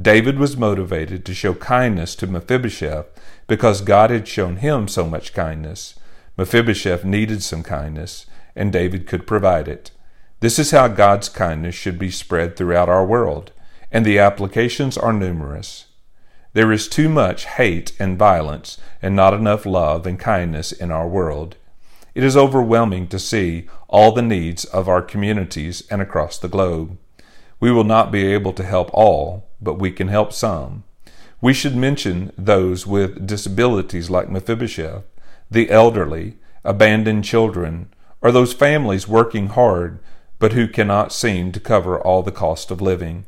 David 0.00 0.38
was 0.38 0.56
motivated 0.56 1.24
to 1.24 1.34
show 1.34 1.54
kindness 1.54 2.14
to 2.16 2.26
Mephibosheth 2.26 3.06
because 3.46 3.80
God 3.80 4.10
had 4.10 4.26
shown 4.26 4.56
him 4.56 4.88
so 4.88 5.06
much 5.06 5.32
kindness. 5.32 5.94
Mephibosheth 6.40 7.04
needed 7.04 7.42
some 7.42 7.62
kindness, 7.62 8.24
and 8.56 8.72
David 8.72 9.06
could 9.06 9.26
provide 9.26 9.68
it. 9.68 9.90
This 10.40 10.58
is 10.58 10.70
how 10.70 10.88
God's 10.88 11.28
kindness 11.28 11.74
should 11.74 11.98
be 11.98 12.10
spread 12.10 12.56
throughout 12.56 12.88
our 12.88 13.04
world, 13.04 13.52
and 13.92 14.06
the 14.06 14.18
applications 14.18 14.96
are 14.96 15.12
numerous. 15.12 15.88
There 16.54 16.72
is 16.72 16.88
too 16.88 17.10
much 17.10 17.44
hate 17.44 17.92
and 18.00 18.18
violence, 18.18 18.78
and 19.02 19.14
not 19.14 19.34
enough 19.34 19.66
love 19.66 20.06
and 20.06 20.18
kindness 20.18 20.72
in 20.72 20.90
our 20.90 21.06
world. 21.06 21.56
It 22.14 22.24
is 22.24 22.38
overwhelming 22.38 23.08
to 23.08 23.18
see 23.18 23.68
all 23.86 24.12
the 24.12 24.22
needs 24.22 24.64
of 24.64 24.88
our 24.88 25.02
communities 25.02 25.86
and 25.90 26.00
across 26.00 26.38
the 26.38 26.48
globe. 26.48 26.96
We 27.60 27.70
will 27.70 27.84
not 27.84 28.10
be 28.10 28.24
able 28.32 28.54
to 28.54 28.64
help 28.64 28.88
all, 28.94 29.46
but 29.60 29.78
we 29.78 29.90
can 29.90 30.08
help 30.08 30.32
some. 30.32 30.84
We 31.42 31.52
should 31.52 31.76
mention 31.76 32.32
those 32.38 32.86
with 32.86 33.26
disabilities 33.26 34.08
like 34.08 34.30
Mephibosheth, 34.30 35.04
the 35.50 35.70
elderly, 35.70 36.36
abandoned 36.64 37.24
children, 37.24 37.88
or 38.20 38.30
those 38.30 38.52
families 38.52 39.08
working 39.08 39.48
hard 39.48 39.98
but 40.38 40.52
who 40.52 40.66
cannot 40.66 41.12
seem 41.12 41.52
to 41.52 41.60
cover 41.60 42.00
all 42.00 42.22
the 42.22 42.32
cost 42.32 42.70
of 42.70 42.80
living. 42.80 43.26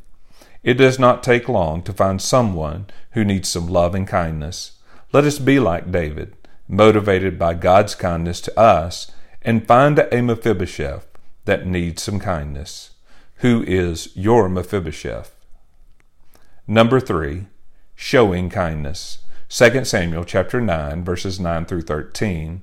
It 0.62 0.74
does 0.74 0.98
not 0.98 1.22
take 1.22 1.48
long 1.48 1.82
to 1.82 1.92
find 1.92 2.20
someone 2.20 2.86
who 3.12 3.24
needs 3.24 3.48
some 3.48 3.66
love 3.66 3.94
and 3.94 4.08
kindness. 4.08 4.72
Let 5.12 5.24
us 5.24 5.38
be 5.38 5.60
like 5.60 5.92
David, 5.92 6.36
motivated 6.66 7.38
by 7.38 7.54
God's 7.54 7.94
kindness 7.94 8.40
to 8.42 8.58
us, 8.58 9.10
and 9.42 9.66
find 9.66 9.98
a 9.98 10.22
Mephibosheth 10.22 11.06
that 11.44 11.66
needs 11.66 12.02
some 12.02 12.18
kindness. 12.18 12.90
Who 13.36 13.62
is 13.66 14.16
your 14.16 14.48
Mephibosheth? 14.48 15.34
Number 16.66 17.00
three, 17.00 17.46
showing 17.94 18.48
kindness. 18.48 19.18
2 19.54 19.85
Samuel 19.85 20.25
chapter 20.25 20.62
9 20.62 21.04
verses 21.04 21.38
9 21.38 21.66
through 21.66 21.82
13. 21.82 22.62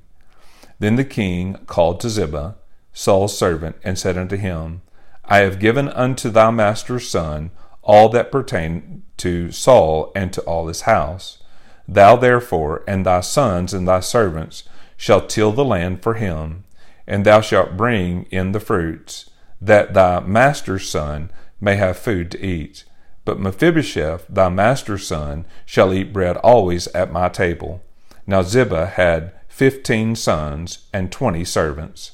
Then 0.79 0.95
the 0.95 1.05
king 1.05 1.53
called 1.67 1.99
to 1.99 2.09
Ziba, 2.09 2.55
Saul's 2.93 3.37
servant, 3.37 3.75
and 3.83 3.99
said 3.99 4.17
unto 4.17 4.35
him, 4.35 4.81
I 5.23 5.39
have 5.39 5.59
given 5.59 5.89
unto 5.89 6.31
thy 6.31 6.49
master's 6.49 7.07
son 7.07 7.51
all 7.83 8.09
that 8.09 8.31
pertain 8.31 9.03
to 9.17 9.51
Saul 9.51 10.11
and 10.15 10.33
to 10.33 10.41
all 10.41 10.67
his 10.67 10.81
house. 10.81 11.43
Thou 11.87 12.15
therefore 12.15 12.83
and 12.87 13.05
thy 13.05 13.21
sons 13.21 13.71
and 13.71 13.87
thy 13.87 13.99
servants 13.99 14.63
shall 14.97 15.27
till 15.27 15.51
the 15.51 15.63
land 15.63 16.01
for 16.01 16.15
him, 16.15 16.63
and 17.05 17.23
thou 17.23 17.39
shalt 17.39 17.77
bring 17.77 18.23
in 18.31 18.51
the 18.51 18.59
fruits, 18.59 19.29
that 19.61 19.93
thy 19.93 20.21
master's 20.21 20.89
son 20.89 21.29
may 21.61 21.75
have 21.75 21.99
food 21.99 22.31
to 22.31 22.43
eat. 22.43 22.85
But 23.29 23.39
Mephibosheth, 23.39 24.25
thy 24.27 24.49
master's 24.49 25.05
son, 25.05 25.45
shall 25.63 25.93
eat 25.93 26.11
bread 26.11 26.35
always 26.37 26.87
at 26.95 27.11
my 27.11 27.29
table. 27.29 27.83
Now 28.25 28.41
Ziba 28.41 28.87
had 28.87 29.33
fifteen 29.47 30.15
sons 30.15 30.87
and 30.91 31.11
twenty 31.11 31.45
servants. 31.45 32.13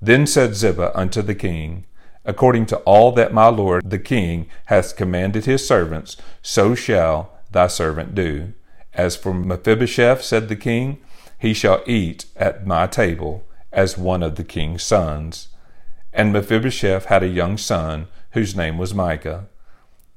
Then 0.00 0.26
said 0.26 0.54
Ziba 0.54 0.90
unto 0.98 1.20
the 1.20 1.34
king, 1.34 1.84
According 2.24 2.64
to 2.66 2.78
all 2.78 3.12
that 3.12 3.34
my 3.34 3.48
lord 3.48 3.90
the 3.90 3.98
king 3.98 4.46
hath 4.72 4.96
commanded 4.96 5.44
his 5.44 5.68
servants, 5.68 6.16
so 6.40 6.74
shall 6.74 7.38
thy 7.50 7.66
servant 7.66 8.14
do. 8.14 8.54
As 8.94 9.16
for 9.16 9.34
Mephibosheth, 9.34 10.22
said 10.22 10.48
the 10.48 10.56
king, 10.56 10.96
he 11.38 11.52
shall 11.52 11.82
eat 11.86 12.24
at 12.36 12.66
my 12.66 12.86
table 12.86 13.44
as 13.70 13.98
one 13.98 14.22
of 14.22 14.36
the 14.36 14.44
king's 14.44 14.82
sons. 14.82 15.48
And 16.10 16.32
Mephibosheth 16.32 17.04
had 17.04 17.22
a 17.22 17.28
young 17.28 17.58
son, 17.58 18.08
whose 18.30 18.56
name 18.56 18.78
was 18.78 18.94
Micah. 18.94 19.48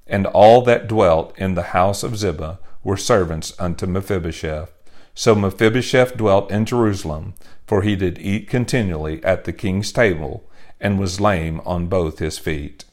And 0.08 0.28
all 0.28 0.62
that 0.64 0.88
dwelt 0.88 1.38
in 1.38 1.56
the 1.56 1.72
house 1.74 2.04
of 2.04 2.18
Ziba 2.18 2.60
were 2.84 2.98
servants 2.98 3.54
unto 3.60 3.86
Mephibosheth. 3.86 4.72
So 5.16 5.34
Mephibosheth 5.34 6.18
dwelt 6.18 6.52
in 6.52 6.66
Jerusalem, 6.66 7.34
for 7.66 7.82
he 7.82 7.96
did 7.96 8.20
eat 8.20 8.48
continually 8.48 9.24
at 9.24 9.46
the 9.46 9.54
king's 9.54 9.92
table, 9.92 10.44
and 10.80 11.00
was 11.00 11.22
lame 11.22 11.62
on 11.66 11.88
both 11.88 12.20
his 12.20 12.38
feet. 12.38 12.86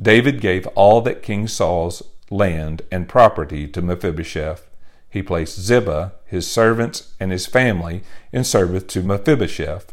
David 0.00 0.40
gave 0.40 0.66
all 0.68 1.00
that 1.02 1.22
King 1.22 1.46
Saul's 1.46 2.02
land 2.30 2.82
and 2.90 3.08
property 3.08 3.68
to 3.68 3.82
Mephibosheth. 3.82 4.68
He 5.10 5.22
placed 5.22 5.60
Ziba, 5.60 6.12
his 6.24 6.50
servants, 6.50 7.12
and 7.18 7.32
his 7.32 7.46
family 7.46 8.02
in 8.32 8.44
service 8.44 8.84
to 8.84 9.02
Mephibosheth. 9.02 9.92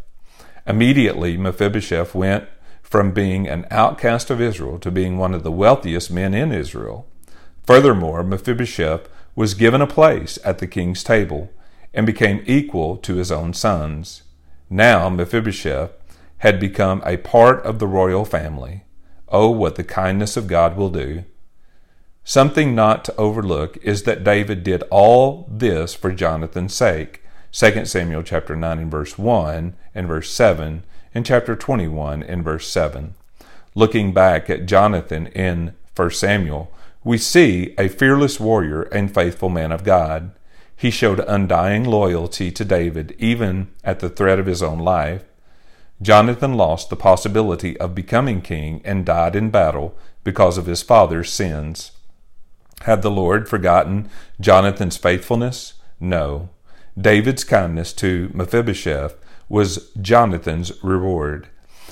Immediately 0.68 1.38
Mephibosheth 1.38 2.16
went 2.16 2.48
from 2.86 3.12
being 3.12 3.48
an 3.48 3.66
outcast 3.72 4.30
of 4.30 4.40
Israel 4.40 4.78
to 4.78 4.92
being 4.92 5.18
one 5.18 5.34
of 5.34 5.42
the 5.42 5.52
wealthiest 5.52 6.12
men 6.12 6.36
in 6.36 6.52
Israel. 6.52 7.08
Furthermore, 7.64 8.24
Mephibosheth 8.24 9.10
was 9.36 9.56
given 9.56 9.82
a 9.82 9.88
place 9.88 10.38
at 10.46 10.60
the 10.60 10.68
king's 10.68 11.04
table 11.04 11.52
and 11.96 12.06
became 12.06 12.44
equal 12.46 12.96
to 12.98 13.16
his 13.16 13.32
own 13.32 13.54
sons. 13.54 14.22
Now 14.70 15.10
Mephibosheth 15.10 15.94
had 16.38 16.60
become 16.60 17.02
a 17.04 17.18
part 17.18 17.66
of 17.66 17.80
the 17.80 17.88
royal 17.88 18.24
family. 18.24 18.84
Oh, 19.30 19.50
what 19.50 19.78
the 19.78 19.84
kindness 19.84 20.38
of 20.38 20.46
God 20.46 20.78
will 20.78 20.92
do! 20.92 21.24
Something 22.24 22.76
not 22.76 23.04
to 23.06 23.16
overlook 23.16 23.78
is 23.78 24.04
that 24.04 24.24
David 24.24 24.64
did 24.64 24.84
all 24.92 25.48
this 25.50 25.96
for 25.96 26.12
Jonathan's 26.12 26.76
sake. 26.76 27.24
2 27.52 27.86
Samuel 27.86 28.22
chapter 28.22 28.56
9 28.56 28.78
and 28.78 28.92
verse 28.92 29.18
1 29.18 29.76
and 29.96 30.08
verse 30.08 30.32
7 30.32 30.84
and 31.16 31.26
chapter 31.26 31.56
21 31.56 32.22
and 32.22 32.44
verse 32.44 32.68
7. 32.68 33.16
Looking 33.74 34.14
back 34.14 34.50
at 34.50 34.66
Jonathan 34.66 35.28
in 35.28 35.74
1 35.96 36.12
Samuel, 36.12 36.72
we 37.06 37.18
see 37.18 37.74
a 37.78 37.88
fearless 37.88 38.38
warrior 38.38 38.82
and 38.84 39.14
faithful 39.14 39.48
man 39.48 39.72
of 39.72 39.86
God. 39.86 40.32
He 40.76 40.92
showed 40.92 41.22
undying 41.22 41.86
loyalty 41.86 42.52
to 42.52 42.66
David, 42.66 43.16
even 43.18 43.70
at 43.82 44.02
the 44.02 44.10
threat 44.10 44.40
of 44.40 44.46
his 44.46 44.62
own 44.62 44.80
life. 44.80 45.24
Jonathan 46.02 46.56
lost 46.56 46.90
the 46.90 46.98
possibility 46.98 47.80
of 47.80 47.96
becoming 47.96 48.42
king 48.42 48.82
and 48.84 49.06
died 49.06 49.38
in 49.38 49.50
battle 49.50 49.98
because 50.26 50.58
of 50.58 50.66
his 50.66 50.84
father's 50.84 51.32
sins. 51.32 51.92
Had 52.82 53.02
the 53.02 53.12
Lord 53.12 53.48
forgotten 53.48 54.10
Jonathan's 54.42 54.98
faithfulness? 54.98 55.76
No. 55.98 56.50
David's 57.00 57.46
kindness 57.46 57.94
to 57.94 58.30
Mephibosheth 58.34 59.16
was 59.50 59.92
Jonathan's 60.02 60.72
reward. 60.84 61.48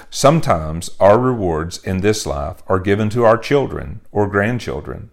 Sometimes 0.09 0.91
our 0.99 1.19
rewards 1.19 1.83
in 1.83 2.01
this 2.01 2.25
life 2.25 2.61
are 2.67 2.79
given 2.79 3.09
to 3.09 3.23
our 3.23 3.37
children 3.37 4.01
or 4.11 4.27
grandchildren. 4.27 5.09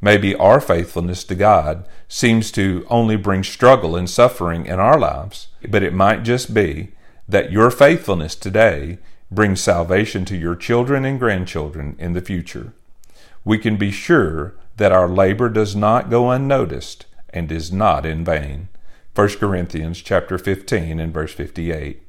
Maybe 0.00 0.34
our 0.34 0.60
faithfulness 0.60 1.24
to 1.24 1.34
God 1.34 1.88
seems 2.08 2.52
to 2.52 2.86
only 2.90 3.16
bring 3.16 3.42
struggle 3.42 3.96
and 3.96 4.08
suffering 4.08 4.66
in 4.66 4.78
our 4.78 4.98
lives, 4.98 5.48
but 5.68 5.82
it 5.82 5.94
might 5.94 6.24
just 6.24 6.52
be 6.52 6.92
that 7.28 7.50
your 7.50 7.70
faithfulness 7.70 8.34
today 8.34 8.98
brings 9.30 9.60
salvation 9.60 10.24
to 10.26 10.36
your 10.36 10.54
children 10.54 11.04
and 11.04 11.18
grandchildren 11.18 11.96
in 11.98 12.12
the 12.12 12.20
future. 12.20 12.74
We 13.44 13.58
can 13.58 13.76
be 13.76 13.90
sure 13.90 14.54
that 14.76 14.92
our 14.92 15.08
labor 15.08 15.48
does 15.48 15.74
not 15.74 16.10
go 16.10 16.30
unnoticed 16.30 17.06
and 17.30 17.50
is 17.50 17.72
not 17.72 18.04
in 18.06 18.24
vain. 18.24 18.68
1 19.14 19.28
Corinthians 19.38 20.02
chapter 20.02 20.36
15 20.36 20.98
and 20.98 21.14
verse 21.14 21.32
58. 21.32 22.02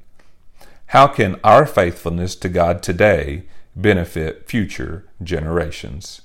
How 0.87 1.05
can 1.05 1.39
our 1.43 1.67
faithfulness 1.67 2.35
to 2.37 2.49
God 2.49 2.81
today 2.81 3.43
benefit 3.75 4.49
future 4.49 5.05
generations? 5.21 6.21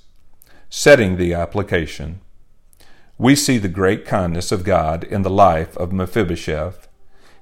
Setting 0.71 1.17
the 1.17 1.35
application. 1.35 2.19
We 3.19 3.35
see 3.35 3.59
the 3.59 3.67
great 3.67 4.07
kindness 4.07 4.51
of 4.51 4.63
God 4.63 5.03
in 5.03 5.21
the 5.21 5.29
life 5.29 5.77
of 5.77 5.93
Mephibosheth. 5.93 6.87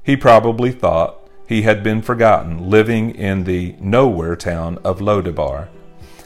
He 0.03 0.17
probably 0.17 0.73
thought 0.73 1.25
he 1.47 1.61
had 1.61 1.81
been 1.81 2.01
forgotten, 2.01 2.69
living 2.69 3.15
in 3.15 3.45
the 3.45 3.77
nowhere 3.79 4.35
town 4.35 4.79
of 4.83 4.99
Lodebar. 4.99 5.69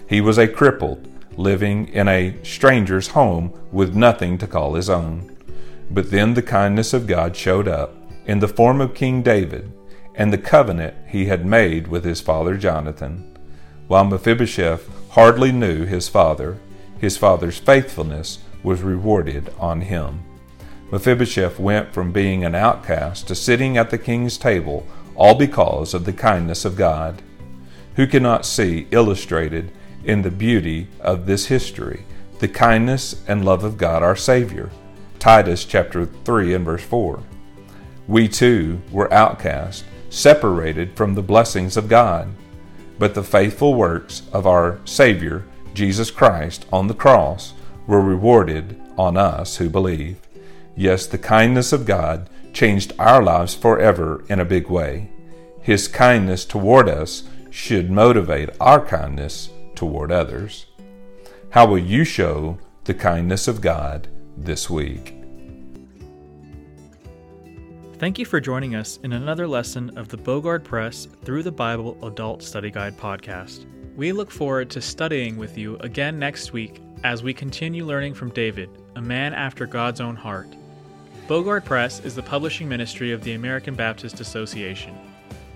He 0.10 0.20
was 0.20 0.40
a 0.40 0.48
crippled, 0.48 1.08
living 1.38 1.90
in 1.90 2.08
a 2.08 2.36
stranger's 2.42 3.10
home 3.10 3.54
with 3.72 3.96
nothing 3.96 4.40
to 4.40 4.48
call 4.48 4.74
his 4.74 4.90
own. 4.90 5.33
But 5.92 6.12
then 6.12 6.34
the 6.34 6.42
kindness 6.42 6.94
of 6.94 7.08
God 7.08 7.36
showed 7.36 7.68
up 7.68 7.96
in 8.26 8.40
the 8.40 8.48
form 8.48 8.82
of 8.82 8.94
King 8.94 9.22
David 9.22 9.72
and 10.16 10.32
the 10.32 10.38
covenant 10.38 10.96
he 11.08 11.26
had 11.26 11.46
made 11.46 11.88
with 11.88 12.04
his 12.04 12.22
father 12.22 12.58
Jonathan. 12.58 13.38
While 13.88 14.06
Mephibosheth 14.06 14.90
hardly 15.10 15.52
knew 15.52 15.86
his 15.86 16.08
father, 16.08 16.58
his 17.00 17.18
father's 17.18 17.60
faithfulness 17.60 18.40
was 18.64 18.82
rewarded 18.82 19.54
on 19.60 19.82
him. 19.82 20.24
Mephibosheth 20.92 21.60
went 21.60 21.94
from 21.94 22.12
being 22.12 22.46
an 22.46 22.56
outcast 22.56 23.28
to 23.28 23.36
sitting 23.36 23.78
at 23.78 23.90
the 23.90 23.98
king's 23.98 24.38
table 24.38 24.88
all 25.16 25.36
because 25.36 25.94
of 25.94 26.06
the 26.06 26.14
kindness 26.14 26.66
of 26.66 26.76
God. 26.76 27.22
Who 27.96 28.08
cannot 28.08 28.46
see 28.46 28.88
illustrated 28.92 29.72
in 30.04 30.22
the 30.22 30.32
beauty 30.32 30.88
of 31.00 31.26
this 31.26 31.48
history 31.48 32.06
the 32.40 32.48
kindness 32.48 33.24
and 33.28 33.46
love 33.46 33.64
of 33.64 33.78
God 33.78 34.04
our 34.04 34.16
Savior? 34.16 34.70
Titus 35.24 35.64
chapter 35.64 36.06
3 36.06 36.54
and 36.54 36.66
verse 36.66 36.84
4. 36.84 37.24
We 38.10 38.28
too 38.28 38.82
were 38.92 39.14
outcast, 39.14 39.86
separated 40.10 40.98
from 40.98 41.16
the 41.16 41.22
blessings 41.22 41.78
of 41.78 41.88
God, 41.88 42.28
but 43.00 43.14
the 43.14 43.24
faithful 43.24 43.74
works 43.74 44.24
of 44.34 44.46
our 44.46 44.82
Savior, 44.84 45.46
Jesus 45.74 46.12
Christ, 46.12 46.66
on 46.74 46.88
the 46.88 46.94
cross 46.94 47.54
were 47.88 48.02
rewarded 48.02 48.78
on 48.98 49.16
us 49.16 49.56
who 49.56 49.70
believe. 49.70 50.18
Yes, 50.76 51.08
the 51.08 51.18
kindness 51.18 51.72
of 51.72 51.86
God 51.86 52.30
changed 52.52 52.92
our 53.00 53.24
lives 53.24 53.56
forever 53.56 54.26
in 54.28 54.42
a 54.42 54.46
big 54.46 54.68
way. 54.68 55.10
His 55.62 55.88
kindness 55.88 56.44
toward 56.44 56.90
us 56.90 57.24
should 57.50 57.90
motivate 57.90 58.50
our 58.60 58.86
kindness 58.86 59.52
toward 59.74 60.12
others. 60.12 60.66
How 61.52 61.66
will 61.66 61.78
you 61.80 62.04
show 62.04 62.58
the 62.84 62.94
kindness 62.94 63.48
of 63.48 63.62
God 63.62 64.10
this 64.38 64.70
week? 64.70 65.16
Thank 68.00 68.20
you 68.20 68.26
for 68.26 68.42
joining 68.42 68.76
us 68.76 69.00
in 69.04 69.14
another 69.14 69.48
lesson 69.48 69.98
of 69.98 70.10
the 70.10 70.18
Bogard 70.18 70.64
Press 70.64 71.08
Through 71.24 71.44
the 71.44 71.52
Bible 71.52 71.98
Adult 72.06 72.44
Study 72.44 72.70
Guide 72.70 72.98
podcast. 72.98 73.66
We 73.96 74.12
look 74.12 74.30
forward 74.32 74.70
to 74.72 74.82
studying 74.82 75.38
with 75.38 75.58
you 75.58 75.78
again 75.78 76.20
next 76.20 76.52
week 76.52 76.82
as 77.04 77.24
we 77.24 77.34
continue 77.34 77.86
learning 77.86 78.16
from 78.16 78.32
David, 78.32 78.70
a 78.96 79.02
man 79.02 79.34
after 79.34 79.66
God's 79.66 80.02
own 80.02 80.16
heart. 80.16 80.48
Bogard 81.28 81.64
Press 81.64 82.02
is 82.02 82.16
the 82.16 82.24
publishing 82.24 82.68
ministry 82.68 83.12
of 83.12 83.24
the 83.24 83.34
American 83.34 83.76
Baptist 83.76 84.20
Association. 84.20 84.98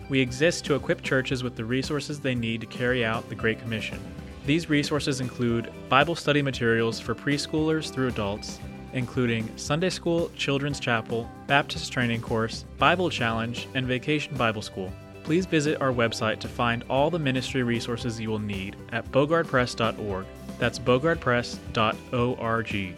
We 0.07 0.21
exist 0.21 0.63
to 0.65 0.75
equip 0.75 1.01
churches 1.01 1.43
with 1.43 1.55
the 1.55 1.65
resources 1.65 2.19
they 2.19 2.35
need 2.35 2.61
to 2.61 2.67
carry 2.67 3.03
out 3.03 3.27
the 3.27 3.35
Great 3.35 3.59
Commission. 3.59 3.99
These 4.47 4.69
resources 4.69 5.19
include 5.19 5.73
Bible 5.89 6.15
study 6.15 6.41
materials 6.41 7.01
for 7.01 7.13
preschoolers 7.13 7.91
through 7.91 8.07
adults, 8.07 8.61
including 8.93 9.51
Sunday 9.57 9.89
School, 9.89 10.31
Children's 10.37 10.79
Chapel, 10.79 11.29
Baptist 11.47 11.91
Training 11.91 12.21
Course, 12.21 12.63
Bible 12.77 13.09
Challenge, 13.09 13.67
and 13.75 13.85
Vacation 13.85 14.37
Bible 14.37 14.61
School. 14.61 14.89
Please 15.25 15.45
visit 15.45 15.81
our 15.81 15.91
website 15.91 16.39
to 16.39 16.47
find 16.47 16.85
all 16.89 17.09
the 17.09 17.19
ministry 17.19 17.61
resources 17.61 18.21
you 18.21 18.29
will 18.29 18.39
need 18.39 18.77
at 18.93 19.11
bogardpress.org. 19.11 20.25
That's 20.59 20.79
bogardpress.org. 20.79 22.95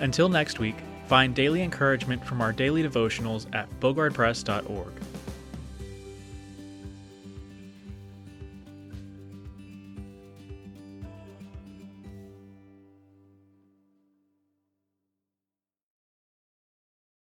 Until 0.00 0.28
next 0.28 0.60
week, 0.60 0.76
Find 1.08 1.34
daily 1.34 1.62
encouragement 1.62 2.22
from 2.22 2.42
our 2.42 2.52
daily 2.52 2.82
devotionals 2.82 3.46
at 3.54 3.66
bogardpress.org. 3.80 4.92